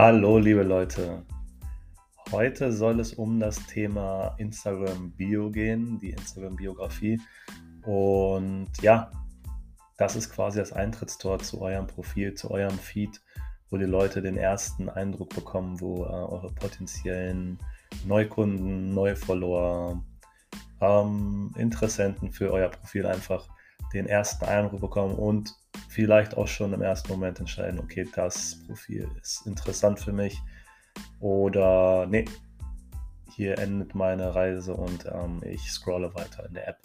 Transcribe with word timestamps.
Hallo, 0.00 0.38
liebe 0.38 0.62
Leute. 0.62 1.24
Heute 2.30 2.72
soll 2.72 3.00
es 3.00 3.14
um 3.14 3.40
das 3.40 3.66
Thema 3.66 4.36
Instagram 4.38 5.10
Bio 5.10 5.50
gehen, 5.50 5.98
die 5.98 6.10
Instagram 6.10 6.54
Biografie. 6.54 7.20
Und 7.82 8.68
ja, 8.80 9.10
das 9.96 10.14
ist 10.14 10.30
quasi 10.30 10.60
das 10.60 10.72
Eintrittstor 10.72 11.40
zu 11.40 11.60
eurem 11.62 11.88
Profil, 11.88 12.34
zu 12.34 12.48
eurem 12.52 12.78
Feed, 12.78 13.20
wo 13.70 13.76
die 13.76 13.86
Leute 13.86 14.22
den 14.22 14.36
ersten 14.36 14.88
Eindruck 14.88 15.34
bekommen, 15.34 15.80
wo 15.80 16.04
äh, 16.04 16.10
eure 16.10 16.52
potenziellen 16.52 17.58
Neukunden, 18.06 18.94
Neufollower, 18.94 20.00
ähm, 20.80 21.50
Interessenten 21.56 22.30
für 22.30 22.52
euer 22.52 22.68
Profil 22.68 23.04
einfach 23.04 23.48
den 23.92 24.06
ersten 24.06 24.44
Eindruck 24.44 24.80
bekommen 24.80 25.16
und 25.16 25.56
vielleicht 25.88 26.36
auch 26.36 26.46
schon 26.46 26.72
im 26.72 26.82
ersten 26.82 27.10
Moment 27.10 27.40
entscheiden, 27.40 27.80
okay, 27.80 28.06
das 28.14 28.58
Profil 28.66 29.08
ist 29.20 29.46
interessant 29.46 29.98
für 29.98 30.12
mich 30.12 30.40
oder 31.20 32.06
nee, 32.06 32.26
hier 33.34 33.58
endet 33.58 33.94
meine 33.94 34.34
Reise 34.34 34.74
und 34.74 35.06
ähm, 35.06 35.40
ich 35.44 35.70
scrolle 35.70 36.14
weiter 36.14 36.46
in 36.46 36.54
der 36.54 36.68
App. 36.68 36.78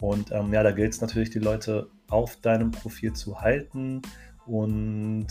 Und 0.00 0.32
ähm, 0.32 0.52
ja, 0.52 0.62
da 0.62 0.72
gilt 0.72 0.92
es 0.92 1.00
natürlich, 1.00 1.30
die 1.30 1.38
Leute 1.38 1.88
auf 2.08 2.36
deinem 2.40 2.72
Profil 2.72 3.12
zu 3.12 3.40
halten 3.40 4.02
und 4.46 5.28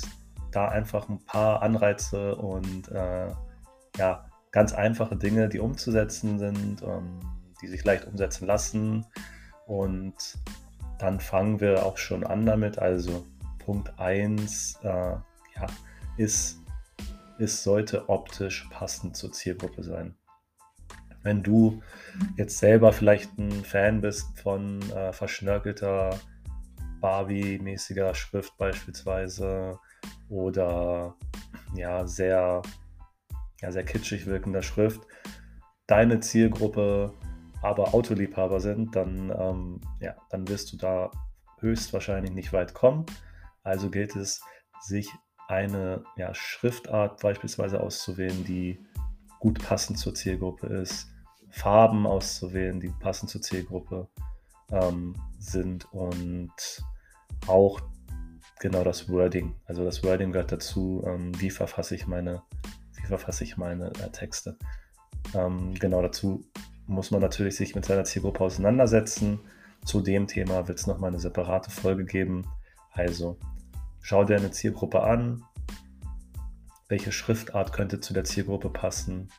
da 0.51 0.69
einfach 0.69 1.09
ein 1.09 1.19
paar 1.25 1.61
Anreize 1.61 2.35
und 2.35 2.89
äh, 2.89 3.27
ja, 3.97 4.25
ganz 4.51 4.73
einfache 4.73 5.15
Dinge, 5.15 5.49
die 5.49 5.59
umzusetzen 5.59 6.39
sind, 6.39 6.81
ähm, 6.83 7.19
die 7.61 7.67
sich 7.67 7.83
leicht 7.83 8.05
umsetzen 8.05 8.47
lassen. 8.47 9.05
Und 9.65 10.37
dann 11.01 11.19
fangen 11.19 11.59
wir 11.59 11.83
auch 11.83 11.97
schon 11.97 12.23
an 12.23 12.45
damit. 12.45 12.77
Also 12.77 13.25
Punkt 13.57 13.97
1 13.99 14.79
äh, 14.83 14.87
ja, 14.87 15.67
ist, 16.17 16.61
es 17.39 17.63
sollte 17.63 18.07
optisch 18.07 18.69
passend 18.71 19.15
zur 19.17 19.31
Zielgruppe 19.31 19.83
sein. 19.83 20.15
Wenn 21.23 21.41
du 21.41 21.81
jetzt 22.37 22.59
selber 22.59 22.93
vielleicht 22.93 23.37
ein 23.39 23.51
Fan 23.63 24.01
bist 24.01 24.39
von 24.39 24.81
äh, 24.91 25.11
verschnörkelter 25.11 26.19
Barbie-mäßiger 26.99 28.13
Schrift 28.13 28.55
beispielsweise 28.57 29.79
oder 30.29 31.15
ja, 31.73 32.05
sehr, 32.05 32.61
ja, 33.59 33.71
sehr 33.71 33.83
kitschig 33.83 34.27
wirkender 34.27 34.61
Schrift, 34.61 35.01
deine 35.87 36.19
Zielgruppe 36.19 37.13
aber 37.61 37.93
Autoliebhaber 37.93 38.59
sind, 38.59 38.95
dann, 38.95 39.31
ähm, 39.37 39.81
ja, 39.99 40.15
dann 40.29 40.47
wirst 40.47 40.73
du 40.73 40.77
da 40.77 41.11
höchstwahrscheinlich 41.59 42.33
nicht 42.33 42.53
weit 42.53 42.73
kommen. 42.73 43.05
Also 43.63 43.89
gilt 43.89 44.15
es, 44.15 44.41
sich 44.81 45.11
eine 45.47 46.03
ja, 46.15 46.33
Schriftart 46.33 47.21
beispielsweise 47.21 47.81
auszuwählen, 47.81 48.43
die 48.45 48.79
gut 49.39 49.61
passend 49.63 49.99
zur 49.99 50.15
Zielgruppe 50.15 50.67
ist, 50.67 51.09
Farben 51.49 52.07
auszuwählen, 52.07 52.79
die 52.79 52.89
passend 52.99 53.29
zur 53.29 53.41
Zielgruppe 53.41 54.07
ähm, 54.71 55.15
sind 55.39 55.91
und 55.93 56.51
auch 57.47 57.81
genau 58.59 58.83
das 58.83 59.09
Wording. 59.09 59.55
Also 59.65 59.83
das 59.83 60.03
Wording 60.03 60.31
gehört 60.31 60.51
dazu, 60.51 61.03
ähm, 61.05 61.31
wie 61.39 61.49
verfasse 61.49 61.95
ich 61.95 62.07
meine, 62.07 62.41
wie 62.95 63.05
verfasse 63.05 63.43
ich 63.43 63.57
meine 63.57 63.87
äh, 63.87 64.09
Texte. 64.11 64.57
Ähm, 65.33 65.73
genau 65.75 66.01
dazu 66.01 66.45
muss 66.91 67.09
man 67.11 67.21
natürlich 67.21 67.55
sich 67.55 67.73
mit 67.73 67.85
seiner 67.85 68.03
Zielgruppe 68.03 68.43
auseinandersetzen. 68.43 69.39
Zu 69.85 70.01
dem 70.01 70.27
Thema 70.27 70.67
wird 70.67 70.77
es 70.77 70.87
nochmal 70.87 71.09
eine 71.09 71.19
separate 71.19 71.71
Folge 71.71 72.05
geben. 72.05 72.45
Also 72.91 73.37
schau 74.01 74.25
dir 74.25 74.35
eine 74.35 74.51
Zielgruppe 74.51 75.01
an. 75.01 75.43
Welche 76.89 77.11
Schriftart 77.11 77.71
könnte 77.71 78.01
zu 78.01 78.13
der 78.13 78.25
Zielgruppe 78.25 78.69
passen? 78.69 79.29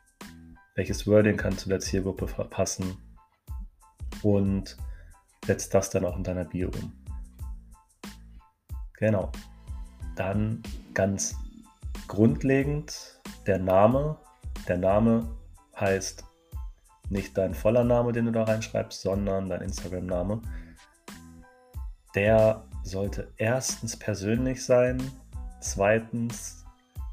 Welches 0.75 1.07
Wording 1.07 1.37
kann 1.37 1.59
zu 1.59 1.69
der 1.69 1.81
Zielgruppe 1.81 2.27
passen? 2.27 2.97
Und 4.23 4.79
setz 5.45 5.69
das 5.69 5.91
dann 5.91 6.07
auch 6.07 6.17
in 6.17 6.25
deiner 6.25 6.47
Bio 6.47 6.71
um. 6.71 6.93
Genau. 8.95 9.31
Dann 10.17 10.63
ganz 10.95 11.37
grundlegend 12.09 13.21
der 13.47 13.59
Name. 13.59 14.17
Der 14.69 14.79
Name 14.79 15.29
heißt 15.79 16.25
nicht 17.13 17.37
dein 17.37 17.55
voller 17.55 17.85
Name, 17.85 18.13
den 18.13 18.27
du 18.27 18.33
da 18.33 18.45
reinschreibst, 18.45 19.03
sondern 19.03 19.49
dein 19.49 19.61
Instagram-Name. 19.61 20.41
Der 22.15 22.65
sollte 22.83 23.33
erstens 23.37 23.97
persönlich 23.97 24.65
sein, 24.65 25.01
zweitens 25.61 26.65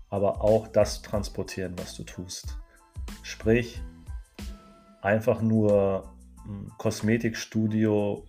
aber 0.10 0.42
auch 0.42 0.68
das 0.68 1.02
transportieren, 1.02 1.78
was 1.78 1.96
du 1.96 2.04
tust. 2.04 2.58
Sprich, 3.22 3.82
einfach 5.02 5.42
nur 5.42 6.12
hm, 6.46 6.72
Kosmetikstudio 6.78 8.26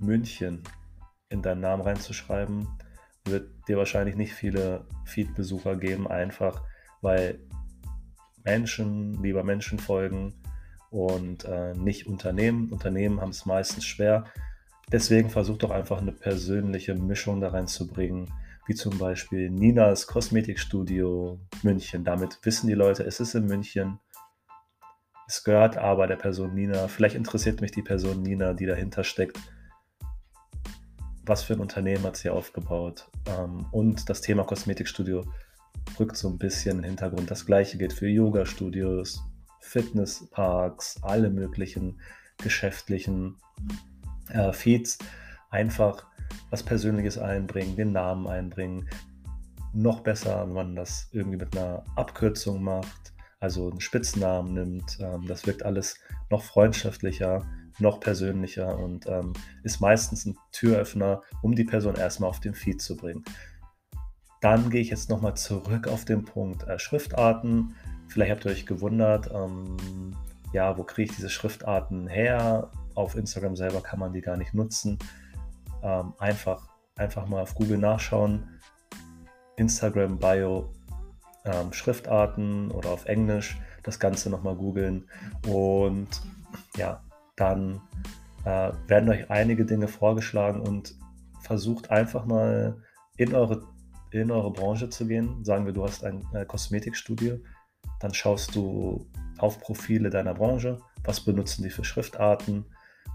München 0.00 0.62
in 1.28 1.42
deinen 1.42 1.60
Namen 1.60 1.82
reinzuschreiben, 1.82 2.66
wird 3.26 3.50
dir 3.68 3.78
wahrscheinlich 3.78 4.16
nicht 4.16 4.34
viele 4.34 4.86
Feed-Besucher 5.04 5.76
geben, 5.76 6.08
einfach 6.08 6.62
weil 7.00 7.38
Menschen 8.44 9.22
lieber 9.22 9.44
Menschen 9.44 9.78
folgen 9.78 10.34
und 10.94 11.44
äh, 11.44 11.74
nicht 11.74 12.06
Unternehmen. 12.06 12.68
Unternehmen 12.70 13.20
haben 13.20 13.30
es 13.30 13.46
meistens 13.46 13.84
schwer. 13.84 14.26
Deswegen 14.92 15.28
versuch 15.28 15.58
doch 15.58 15.72
einfach 15.72 16.00
eine 16.00 16.12
persönliche 16.12 16.94
Mischung 16.94 17.40
da 17.40 17.48
reinzubringen, 17.48 18.32
wie 18.68 18.74
zum 18.74 18.96
Beispiel 18.96 19.50
Ninas 19.50 20.06
Kosmetikstudio 20.06 21.40
München. 21.64 22.04
Damit 22.04 22.38
wissen 22.42 22.68
die 22.68 22.74
Leute, 22.74 23.02
es 23.02 23.18
ist 23.18 23.34
in 23.34 23.46
München. 23.46 23.98
Es 25.26 25.42
gehört 25.42 25.76
aber 25.76 26.06
der 26.06 26.16
Person 26.16 26.54
Nina. 26.54 26.86
Vielleicht 26.86 27.16
interessiert 27.16 27.60
mich 27.60 27.72
die 27.72 27.82
Person 27.82 28.22
Nina, 28.22 28.52
die 28.52 28.66
dahinter 28.66 29.02
steckt. 29.02 29.36
Was 31.26 31.42
für 31.42 31.54
ein 31.54 31.60
Unternehmen 31.60 32.04
hat 32.04 32.16
sie 32.16 32.30
aufgebaut? 32.30 33.10
Ähm, 33.26 33.66
und 33.72 34.08
das 34.08 34.20
Thema 34.20 34.44
Kosmetikstudio 34.44 35.24
rückt 35.98 36.16
so 36.16 36.28
ein 36.28 36.38
bisschen 36.38 36.76
in 36.76 36.82
den 36.82 36.90
Hintergrund. 36.90 37.32
Das 37.32 37.46
gleiche 37.46 37.78
gilt 37.78 37.94
für 37.94 38.06
Yoga-Studios, 38.06 39.24
Fitnessparks, 39.64 41.02
alle 41.02 41.30
möglichen 41.30 42.00
geschäftlichen 42.38 43.36
äh, 44.28 44.52
Feeds 44.52 44.98
einfach 45.50 46.06
was 46.50 46.62
Persönliches 46.62 47.18
einbringen, 47.18 47.76
den 47.76 47.92
Namen 47.92 48.26
einbringen. 48.26 48.88
Noch 49.72 50.00
besser, 50.00 50.46
wenn 50.46 50.52
man 50.52 50.76
das 50.76 51.08
irgendwie 51.12 51.38
mit 51.38 51.56
einer 51.56 51.84
Abkürzung 51.96 52.62
macht, 52.62 53.12
also 53.40 53.70
einen 53.70 53.80
Spitznamen 53.80 54.54
nimmt. 54.54 54.98
Ähm, 55.00 55.26
das 55.26 55.46
wirkt 55.46 55.64
alles 55.64 55.96
noch 56.30 56.42
freundschaftlicher, 56.42 57.44
noch 57.78 58.00
persönlicher 58.00 58.78
und 58.78 59.06
ähm, 59.06 59.32
ist 59.62 59.80
meistens 59.80 60.26
ein 60.26 60.36
Türöffner, 60.52 61.22
um 61.42 61.54
die 61.54 61.64
Person 61.64 61.96
erstmal 61.96 62.30
auf 62.30 62.40
den 62.40 62.54
Feed 62.54 62.80
zu 62.80 62.96
bringen. 62.96 63.24
Dann 64.40 64.70
gehe 64.70 64.82
ich 64.82 64.90
jetzt 64.90 65.08
nochmal 65.08 65.36
zurück 65.36 65.88
auf 65.88 66.04
den 66.04 66.24
Punkt 66.24 66.64
äh, 66.64 66.78
Schriftarten. 66.78 67.74
Vielleicht 68.08 68.30
habt 68.32 68.44
ihr 68.44 68.52
euch 68.52 68.66
gewundert, 68.66 69.30
ähm, 69.32 70.14
ja, 70.52 70.78
wo 70.78 70.84
kriege 70.84 71.10
ich 71.10 71.16
diese 71.16 71.30
Schriftarten 71.30 72.06
her? 72.06 72.70
Auf 72.94 73.16
Instagram 73.16 73.56
selber 73.56 73.80
kann 73.80 73.98
man 73.98 74.12
die 74.12 74.20
gar 74.20 74.36
nicht 74.36 74.54
nutzen. 74.54 74.98
Ähm, 75.82 76.14
einfach, 76.18 76.68
einfach 76.96 77.26
mal 77.26 77.42
auf 77.42 77.54
Google 77.54 77.78
nachschauen. 77.78 78.48
Instagram 79.56 80.18
Bio 80.18 80.72
ähm, 81.44 81.72
Schriftarten 81.72 82.70
oder 82.70 82.90
auf 82.90 83.06
Englisch 83.06 83.58
das 83.82 83.98
Ganze 83.98 84.30
nochmal 84.30 84.54
googeln. 84.54 85.08
Und 85.46 86.08
ja, 86.76 87.02
dann 87.36 87.80
äh, 88.44 88.72
werden 88.86 89.08
euch 89.08 89.30
einige 89.30 89.64
Dinge 89.64 89.88
vorgeschlagen 89.88 90.60
und 90.60 90.94
versucht 91.40 91.90
einfach 91.90 92.24
mal 92.24 92.76
in 93.16 93.34
eure, 93.34 93.62
in 94.10 94.30
eure 94.30 94.52
Branche 94.52 94.88
zu 94.88 95.06
gehen. 95.06 95.44
Sagen 95.44 95.66
wir, 95.66 95.72
du 95.72 95.84
hast 95.84 96.04
ein 96.04 96.24
äh, 96.32 96.44
Kosmetikstudio 96.44 97.38
dann 98.00 98.14
schaust 98.14 98.54
du 98.54 99.06
auf 99.38 99.60
Profile 99.60 100.10
deiner 100.10 100.34
Branche, 100.34 100.80
was 101.02 101.20
benutzen 101.20 101.62
die 101.62 101.70
für 101.70 101.84
Schriftarten 101.84 102.64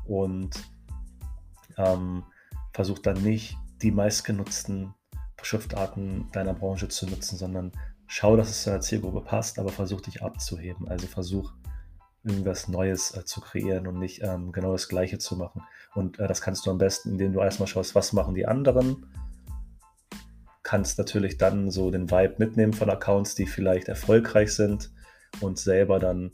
und 0.05 0.51
ähm, 1.77 2.23
versuch 2.73 2.99
dann 2.99 3.21
nicht 3.21 3.57
die 3.81 3.91
meistgenutzten 3.91 4.93
Schriftarten 5.41 6.29
deiner 6.31 6.53
Branche 6.53 6.89
zu 6.89 7.07
nutzen, 7.07 7.37
sondern 7.37 7.71
schau, 8.07 8.35
dass 8.35 8.49
es 8.49 8.63
zu 8.63 8.69
deiner 8.69 8.81
Zielgruppe 8.81 9.21
passt, 9.21 9.59
aber 9.59 9.69
versuch 9.69 10.01
dich 10.01 10.21
abzuheben. 10.21 10.87
Also 10.89 11.07
versuch 11.07 11.53
irgendwas 12.23 12.67
Neues 12.67 13.15
äh, 13.15 13.23
zu 13.23 13.39
kreieren 13.39 13.87
und 13.87 13.99
nicht 13.99 14.21
ähm, 14.21 14.51
genau 14.51 14.73
das 14.73 14.89
Gleiche 14.89 15.19
zu 15.19 15.37
machen. 15.37 15.63
Und 15.95 16.19
äh, 16.19 16.27
das 16.27 16.41
kannst 16.41 16.65
du 16.65 16.71
am 16.71 16.77
besten, 16.77 17.11
indem 17.11 17.33
du 17.33 17.39
erstmal 17.39 17.67
schaust, 17.67 17.95
was 17.95 18.13
machen 18.13 18.35
die 18.35 18.45
anderen 18.45 19.05
kannst 20.69 20.99
natürlich 20.99 21.39
dann 21.39 21.71
so 21.71 21.89
den 21.89 22.11
Vibe 22.11 22.35
mitnehmen 22.37 22.73
von 22.73 22.91
Accounts, 22.91 23.33
die 23.33 23.47
vielleicht 23.47 23.87
erfolgreich 23.87 24.53
sind 24.53 24.91
und 25.41 25.57
selber 25.57 25.97
dann 25.97 26.31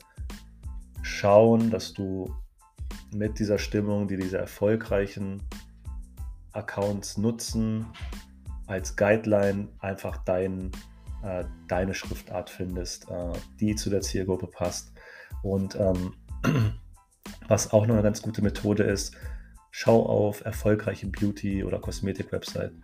schauen, 1.01 1.71
dass 1.71 1.93
du 1.93 2.35
mit 3.13 3.39
dieser 3.39 3.57
Stimmung, 3.57 4.09
die 4.09 4.17
diese 4.17 4.37
erfolgreichen 4.37 5.41
Accounts 6.51 7.17
nutzen, 7.17 7.85
als 8.67 8.97
Guideline 8.97 9.69
einfach 9.79 10.17
dein, 10.25 10.69
äh, 11.23 11.45
deine 11.69 11.93
Schriftart 11.93 12.49
findest, 12.49 13.09
äh, 13.09 13.31
die 13.61 13.75
zu 13.75 13.89
der 13.89 14.01
Zielgruppe 14.01 14.47
passt. 14.47 14.91
Und 15.43 15.77
ähm, 15.79 16.13
was 17.47 17.71
auch 17.71 17.85
noch 17.87 17.93
eine 17.93 18.03
ganz 18.03 18.21
gute 18.21 18.41
Methode 18.41 18.83
ist, 18.83 19.15
schau 19.71 20.05
auf 20.05 20.43
erfolgreiche 20.43 21.07
Beauty- 21.07 21.63
oder 21.63 21.79
Kosmetik-Webseiten. 21.79 22.83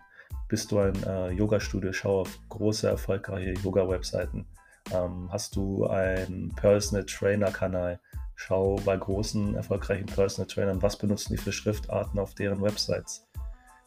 Bist 0.52 0.70
du 0.70 0.80
ein 0.80 1.02
äh, 1.04 1.30
Yoga-Studio, 1.30 1.94
schau 1.94 2.20
auf 2.20 2.38
große, 2.50 2.86
erfolgreiche 2.86 3.54
Yoga-Webseiten. 3.64 4.44
Ähm, 4.92 5.30
hast 5.32 5.56
du 5.56 5.86
einen 5.86 6.50
Personal 6.54 7.06
Trainer-Kanal, 7.06 7.98
schau 8.34 8.76
bei 8.84 8.94
großen, 8.94 9.54
erfolgreichen 9.54 10.04
Personal 10.04 10.46
Trainern, 10.46 10.82
was 10.82 10.98
benutzen 10.98 11.32
die 11.32 11.38
für 11.38 11.52
Schriftarten 11.52 12.20
auf 12.20 12.34
deren 12.34 12.60
Websites. 12.60 13.26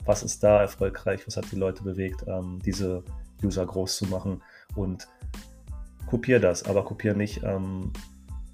Was 0.06 0.24
ist 0.24 0.44
da 0.44 0.62
erfolgreich, 0.62 1.28
was 1.28 1.38
hat 1.38 1.52
die 1.52 1.56
Leute 1.56 1.84
bewegt, 1.84 2.24
ähm, 2.26 2.60
diese 2.66 3.04
User 3.44 3.64
groß 3.64 3.98
zu 3.98 4.06
machen 4.08 4.42
und 4.74 5.08
kopier 6.08 6.40
das, 6.40 6.64
aber 6.64 6.84
kopier 6.84 7.14
nicht 7.14 7.44
ähm, 7.44 7.94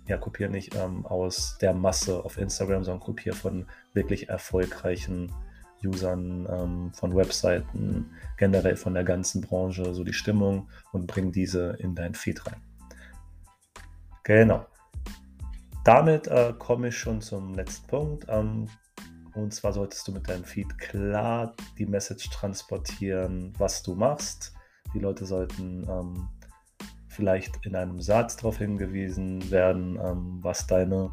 ja, 0.10 0.18
kopier 0.18 0.50
nicht 0.50 0.76
ähm, 0.76 1.06
aus 1.06 1.58
der 1.62 1.74
Masse 1.74 2.26
auf 2.26 2.38
Instagram, 2.38 2.84
sondern 2.84 3.00
kopier 3.00 3.34
von 3.34 3.68
wirklich 3.94 4.28
erfolgreichen 4.28 5.32
Usern, 5.86 6.48
ähm, 6.50 6.92
von 6.94 7.16
Webseiten, 7.16 8.12
generell 8.38 8.76
von 8.76 8.94
der 8.94 9.04
ganzen 9.04 9.42
Branche, 9.42 9.94
so 9.94 10.04
die 10.04 10.14
Stimmung 10.14 10.70
und 10.92 11.08
bring 11.08 11.32
diese 11.32 11.78
in 11.80 11.96
dein 11.96 12.14
Feed 12.14 12.46
rein. 12.46 12.62
Genau. 14.24 14.66
Damit 15.84 16.28
äh, 16.28 16.54
komme 16.58 16.90
ich 16.90 16.98
schon 16.98 17.22
zum 17.22 17.56
letzten 17.56 17.88
Punkt. 17.88 18.26
Ähm, 18.30 18.68
und 19.34 19.54
zwar 19.54 19.74
solltest 19.74 20.08
du 20.08 20.12
mit 20.12 20.30
deinem 20.30 20.44
Feed 20.44 20.78
klar 20.78 21.54
die 21.78 21.86
Message 21.86 22.30
transportieren, 22.30 23.54
was 23.58 23.82
du 23.82 23.96
machst. 23.96 24.54
Die 24.94 25.00
Leute 25.00 25.26
sollten 25.26 25.88
ähm, 25.90 26.28
vielleicht 27.08 27.66
in 27.66 27.76
einem 27.76 28.02
Satz 28.02 28.36
darauf 28.36 28.58
hingewiesen 28.58 29.50
werden, 29.50 30.00
ähm, 30.04 30.40
was 30.42 30.68
deine 30.68 31.12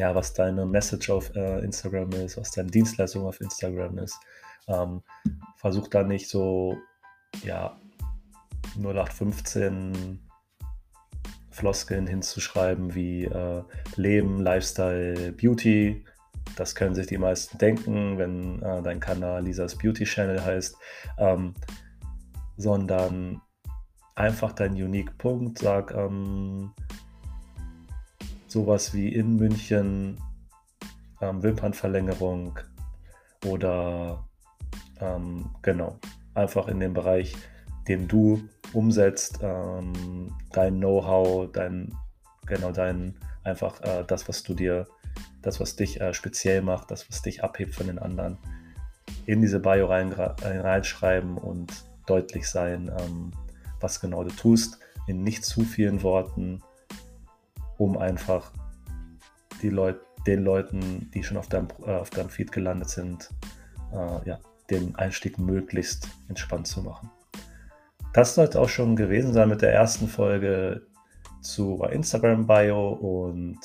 ja, 0.00 0.14
was 0.14 0.32
deine 0.32 0.64
Message 0.64 1.10
auf 1.10 1.36
äh, 1.36 1.58
Instagram 1.58 2.10
ist, 2.12 2.38
was 2.38 2.52
deine 2.52 2.70
Dienstleistung 2.70 3.26
auf 3.26 3.38
Instagram 3.38 3.98
ist. 3.98 4.18
Ähm, 4.66 5.02
versuch 5.56 5.88
da 5.88 6.02
nicht 6.02 6.30
so, 6.30 6.78
ja, 7.44 7.78
0815 8.78 10.18
Floskeln 11.50 12.06
hinzuschreiben 12.06 12.94
wie 12.94 13.24
äh, 13.26 13.62
Leben, 13.96 14.40
Lifestyle, 14.40 15.32
Beauty. 15.32 16.02
Das 16.56 16.74
können 16.74 16.94
sich 16.94 17.06
die 17.06 17.18
meisten 17.18 17.58
denken, 17.58 18.16
wenn 18.16 18.62
äh, 18.62 18.82
dein 18.82 19.00
Kanal 19.00 19.44
Lisas 19.44 19.76
Beauty 19.76 20.04
Channel 20.04 20.42
heißt. 20.42 20.76
Ähm, 21.18 21.52
sondern 22.56 23.42
einfach 24.14 24.52
deinen 24.52 24.82
Unique-Punkt, 24.82 25.58
sag 25.58 25.94
ähm, 25.94 26.72
sowas 28.50 28.92
wie 28.94 29.08
in 29.08 29.36
München 29.36 30.18
ähm, 31.20 31.42
Wimpernverlängerung 31.42 32.58
oder 33.46 34.24
ähm, 35.00 35.50
genau, 35.62 35.98
einfach 36.34 36.68
in 36.68 36.80
dem 36.80 36.92
Bereich, 36.92 37.36
den 37.88 38.08
du 38.08 38.42
umsetzt, 38.72 39.38
ähm, 39.42 40.34
dein 40.52 40.78
Know-how, 40.78 41.50
dein, 41.52 41.94
genau, 42.46 42.72
dein, 42.72 43.16
einfach 43.44 43.80
äh, 43.82 44.04
das, 44.06 44.28
was 44.28 44.42
du 44.42 44.54
dir, 44.54 44.86
das, 45.42 45.60
was 45.60 45.76
dich 45.76 46.00
äh, 46.00 46.12
speziell 46.12 46.62
macht, 46.62 46.90
das, 46.90 47.08
was 47.08 47.22
dich 47.22 47.42
abhebt 47.42 47.74
von 47.74 47.86
den 47.86 47.98
anderen, 47.98 48.38
in 49.26 49.40
diese 49.40 49.60
Bio 49.60 49.86
rein, 49.86 50.12
reinschreiben 50.12 51.36
und 51.36 51.72
deutlich 52.06 52.48
sein, 52.48 52.90
ähm, 53.00 53.32
was 53.80 54.00
genau 54.00 54.24
du 54.24 54.30
tust, 54.30 54.78
in 55.06 55.22
nicht 55.22 55.44
zu 55.44 55.62
vielen 55.62 56.02
Worten, 56.02 56.62
um 57.80 57.96
einfach 57.96 58.52
die 59.62 59.70
Leut 59.70 60.00
den 60.26 60.44
Leuten, 60.44 61.10
die 61.14 61.22
schon 61.22 61.38
auf 61.38 61.48
deinem, 61.48 61.68
äh, 61.86 61.92
auf 61.92 62.10
deinem 62.10 62.28
Feed 62.28 62.52
gelandet 62.52 62.90
sind, 62.90 63.30
äh, 63.90 64.28
ja, 64.28 64.38
den 64.68 64.94
Einstieg 64.96 65.38
möglichst 65.38 66.08
entspannt 66.28 66.66
zu 66.66 66.82
machen. 66.82 67.10
Das 68.12 68.34
sollte 68.34 68.60
auch 68.60 68.68
schon 68.68 68.96
gewesen 68.96 69.32
sein 69.32 69.48
mit 69.48 69.62
der 69.62 69.72
ersten 69.72 70.08
Folge 70.08 70.82
zu 71.40 71.82
Instagram 71.84 72.46
Bio 72.46 72.90
und 72.90 73.58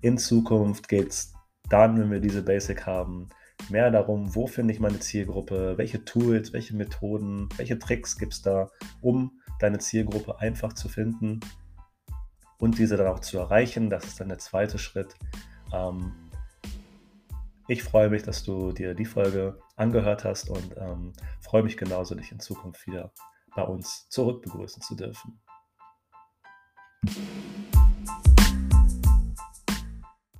in 0.00 0.18
Zukunft 0.18 0.88
geht 0.88 1.10
es 1.10 1.32
dann, 1.70 2.00
wenn 2.00 2.10
wir 2.10 2.20
diese 2.20 2.42
Basic 2.42 2.84
haben, 2.84 3.28
mehr 3.70 3.92
darum, 3.92 4.34
wo 4.34 4.48
finde 4.48 4.74
ich 4.74 4.80
meine 4.80 4.98
Zielgruppe, 4.98 5.78
welche 5.78 6.04
Tools, 6.04 6.52
welche 6.52 6.74
Methoden, 6.74 7.48
welche 7.56 7.78
Tricks 7.78 8.18
gibt 8.18 8.32
es 8.32 8.42
da, 8.42 8.68
um 9.00 9.40
deine 9.60 9.78
Zielgruppe 9.78 10.40
einfach 10.40 10.72
zu 10.72 10.88
finden 10.88 11.38
und 12.62 12.78
diese 12.78 12.96
dann 12.96 13.08
auch 13.08 13.18
zu 13.18 13.38
erreichen. 13.38 13.90
Das 13.90 14.04
ist 14.04 14.20
dann 14.20 14.28
der 14.28 14.38
zweite 14.38 14.78
Schritt. 14.78 15.16
Ähm, 15.72 16.30
ich 17.66 17.82
freue 17.82 18.08
mich, 18.08 18.22
dass 18.22 18.44
du 18.44 18.70
dir 18.70 18.94
die 18.94 19.04
Folge 19.04 19.58
angehört 19.74 20.24
hast 20.24 20.48
und 20.48 20.76
ähm, 20.76 21.12
freue 21.40 21.64
mich 21.64 21.76
genauso, 21.76 22.14
dich 22.14 22.30
in 22.30 22.38
Zukunft 22.38 22.86
wieder 22.86 23.12
bei 23.56 23.64
uns 23.64 24.08
zurück 24.10 24.42
begrüßen 24.42 24.80
zu 24.80 24.94
dürfen. 24.94 25.40